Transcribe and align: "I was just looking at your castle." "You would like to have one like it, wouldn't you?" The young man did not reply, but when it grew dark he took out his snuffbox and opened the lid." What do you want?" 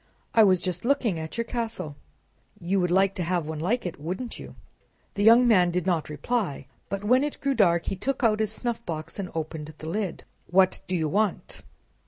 "I 0.33 0.43
was 0.43 0.63
just 0.63 0.83
looking 0.83 1.19
at 1.19 1.37
your 1.37 1.45
castle." 1.45 1.95
"You 2.59 2.79
would 2.79 2.89
like 2.89 3.13
to 3.13 3.23
have 3.23 3.47
one 3.47 3.59
like 3.59 3.85
it, 3.85 3.99
wouldn't 4.01 4.39
you?" 4.39 4.55
The 5.13 5.21
young 5.23 5.47
man 5.47 5.69
did 5.69 5.85
not 5.85 6.09
reply, 6.09 6.65
but 6.89 7.03
when 7.03 7.23
it 7.23 7.39
grew 7.39 7.53
dark 7.53 7.85
he 7.85 7.95
took 7.95 8.23
out 8.23 8.39
his 8.39 8.51
snuffbox 8.51 9.19
and 9.19 9.29
opened 9.35 9.75
the 9.77 9.87
lid." 9.87 10.23
What 10.49 10.81
do 10.87 10.95
you 10.95 11.07
want?" 11.07 11.61